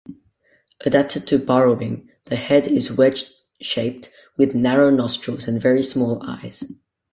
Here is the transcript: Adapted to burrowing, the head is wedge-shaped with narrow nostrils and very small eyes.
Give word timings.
Adapted 0.83 1.27
to 1.27 1.37
burrowing, 1.37 2.09
the 2.25 2.35
head 2.35 2.65
is 2.67 2.91
wedge-shaped 2.91 4.09
with 4.35 4.55
narrow 4.55 4.89
nostrils 4.89 5.47
and 5.47 5.61
very 5.61 5.83
small 5.83 6.19
eyes. 6.27 6.63